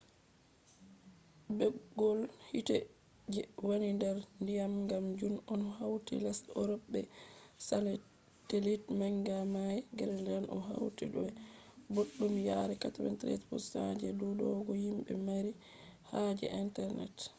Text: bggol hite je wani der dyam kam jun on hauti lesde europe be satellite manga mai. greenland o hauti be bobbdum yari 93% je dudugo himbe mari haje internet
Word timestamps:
bggol 1.57 2.19
hite 2.51 2.77
je 3.33 3.41
wani 3.67 3.89
der 4.01 4.17
dyam 4.47 4.73
kam 4.89 5.05
jun 5.19 5.35
on 5.53 5.61
hauti 5.77 6.13
lesde 6.23 6.49
europe 6.59 6.85
be 6.93 6.99
satellite 8.45 8.87
manga 8.99 9.37
mai. 9.55 9.77
greenland 9.97 10.45
o 10.55 10.57
hauti 10.69 11.03
be 11.13 11.21
bobbdum 11.93 12.33
yari 12.49 12.75
93% 12.83 13.99
je 14.01 14.07
dudugo 14.19 14.71
himbe 14.83 15.13
mari 15.27 15.51
haje 16.09 16.45
internet 16.63 17.15